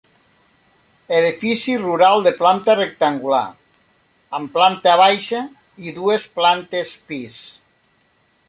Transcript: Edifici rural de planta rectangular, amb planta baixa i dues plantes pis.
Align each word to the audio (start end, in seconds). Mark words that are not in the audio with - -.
Edifici 1.17 1.75
rural 1.81 2.25
de 2.29 2.33
planta 2.39 2.77
rectangular, 2.79 3.43
amb 4.39 4.53
planta 4.59 4.97
baixa 5.05 5.45
i 5.91 5.95
dues 6.03 6.29
plantes 6.41 6.97
pis. 7.13 7.39